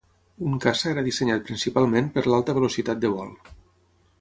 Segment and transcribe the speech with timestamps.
[0.51, 3.31] Un caça era dissenyat principalment per a l'alta velocitat de vol.